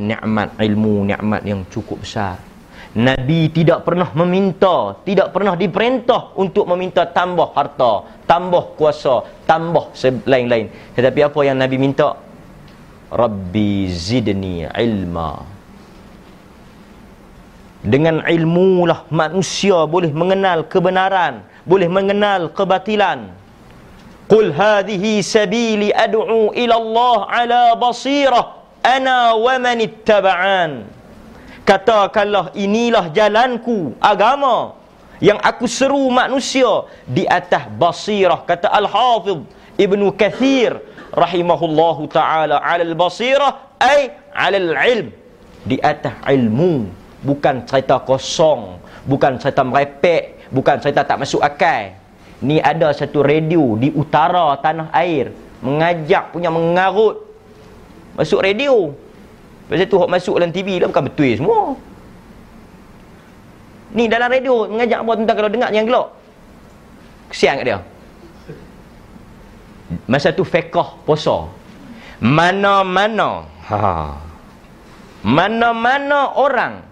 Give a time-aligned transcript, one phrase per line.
[0.00, 2.40] nikmat ilmu, nikmat yang cukup besar.
[2.90, 9.94] Nabi tidak pernah meminta, tidak pernah diperintah untuk meminta tambah harta, tambah kuasa, tambah
[10.26, 10.66] lain-lain.
[10.98, 12.18] Tetapi apa yang Nabi minta?
[13.14, 15.38] Rabbi zidni ilma.
[17.80, 23.30] Dengan ilmu lah manusia boleh mengenal kebenaran, boleh mengenal kebatilan.
[24.26, 30.84] Qul hadhihi sabili ad'u ila Allah ala basirah ana wa man ittaba'an.
[31.64, 34.74] Katakanlah inilah jalanku agama
[35.22, 39.44] yang aku seru manusia di atas basirah kata Al-Hafidh
[39.76, 40.80] Ibnu Kathir
[41.12, 45.12] rahimahullahu taala 'ala al-basirah ay 'ala al-ilm
[45.62, 46.88] di atas ilmu
[47.20, 51.92] bukan cerita kosong bukan cerita merepek bukan cerita tak masuk akal
[52.40, 57.29] ni ada satu radio di utara tanah air mengajak punya mengarut
[58.18, 58.90] masuk radio
[59.70, 61.78] Pasal tu hok masuk dalam TV lah bukan betul semua.
[63.94, 66.10] Ni dalam radio mengajak apa tentang kalau dengar yang gelak.
[67.30, 67.78] Kesian kat dia.
[70.10, 70.74] Masa tu fiqh
[71.06, 71.46] puasa.
[72.18, 74.18] Mana-mana ha.
[75.22, 76.82] Mana-mana orang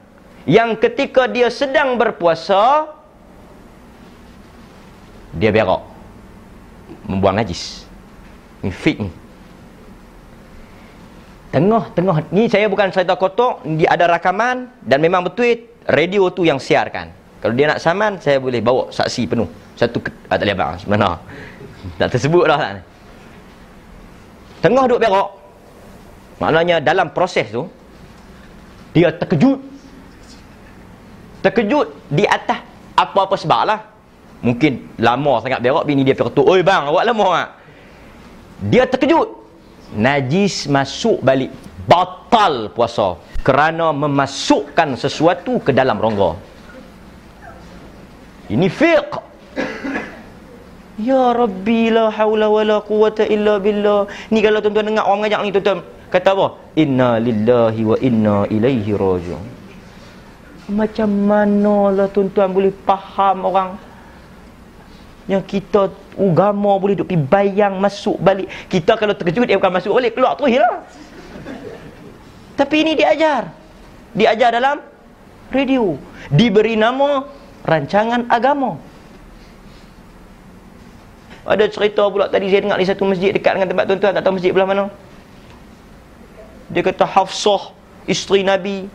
[0.46, 2.94] yang ketika dia sedang berpuasa
[5.34, 5.82] dia berak
[7.10, 7.82] membuang najis.
[8.62, 9.10] Ni fit ni.
[11.48, 16.60] Tengah-tengah ni saya bukan cerita kotor, dia ada rakaman dan memang betul radio tu yang
[16.60, 17.08] siarkan.
[17.40, 19.48] Kalau dia nak saman, saya boleh bawa saksi penuh.
[19.78, 21.16] Satu ah, tak boleh abang sebenarnya.
[21.96, 22.70] Tak tersebut dah tak.
[24.58, 25.30] Tengah duduk berak.
[26.42, 27.64] Maknanya dalam proses tu
[28.92, 29.62] dia terkejut.
[31.46, 32.60] Terkejut di atas
[32.98, 33.80] apa-apa sebab lah.
[34.42, 37.48] Mungkin lama sangat berak bini dia pergi "Oi bang, awak lama ah."
[38.66, 39.37] Dia terkejut
[39.94, 41.52] najis masuk balik.
[41.88, 46.36] Batal puasa kerana memasukkan sesuatu ke dalam rongga.
[48.52, 49.16] Ini fiqh.
[51.00, 54.04] Ya rabbi la haula wala quwata illa billah.
[54.28, 55.80] Ni kalau tuan-tuan dengar orang mengajak ni tuan-tuan
[56.12, 56.46] kata apa?
[56.76, 59.44] Inna lillahi wa inna ilaihi rajiun.
[60.68, 63.80] Macam mana lah tuan-tuan boleh faham orang
[65.28, 68.48] yang kita agama boleh duk pergi bayang masuk balik.
[68.72, 70.88] Kita kalau terkejut dia bukan masuk balik, keluar terus lah.
[72.56, 73.52] Tapi ini diajar.
[74.16, 74.80] Diajar dalam
[75.52, 76.00] radio.
[76.32, 77.28] Diberi nama
[77.68, 78.80] rancangan agama.
[81.44, 84.34] Ada cerita pula tadi saya dengar di satu masjid dekat dengan tempat tuan-tuan, tak tahu
[84.36, 84.84] masjid belah mana.
[86.72, 87.72] Dia kata Hafsah,
[88.04, 88.88] isteri Nabi,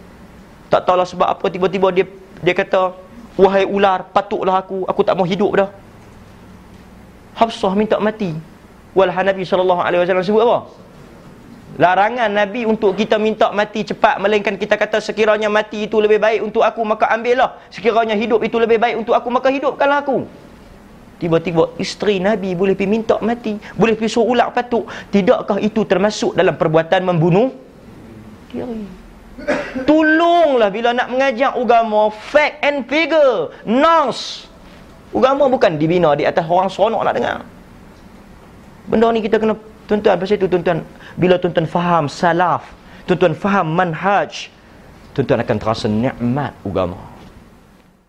[0.69, 2.05] tak tahulah sebab apa tiba-tiba dia
[2.45, 2.93] dia kata,
[3.37, 5.82] "Wahai ular, patutlah aku, aku tak mau hidup dah."
[7.33, 8.33] Hafsah minta mati.
[8.93, 10.57] Walha Nabi SAW sebut apa?
[11.81, 16.45] Larangan Nabi untuk kita minta mati cepat Melainkan kita kata sekiranya mati itu lebih baik
[16.45, 20.29] untuk aku Maka ambillah Sekiranya hidup itu lebih baik untuk aku Maka hidupkanlah aku
[21.17, 26.37] Tiba-tiba isteri Nabi boleh pergi minta mati Boleh pergi suruh ulak patuk Tidakkah itu termasuk
[26.37, 27.49] dalam perbuatan membunuh?
[28.53, 28.85] Diri
[29.89, 34.45] Tolonglah bila nak mengajar agama Fact and figure Nonce
[35.13, 37.37] Agama bukan dibina di atas orang seronok nak dengar.
[38.89, 39.53] Benda ni kita kena
[39.85, 40.81] tuan-tuan pasal itu tuan-tuan
[41.15, 42.65] bila tuan-tuan faham salaf,
[43.05, 44.49] tuan-tuan faham manhaj,
[45.13, 47.12] tuan-tuan akan terasa nikmat agama.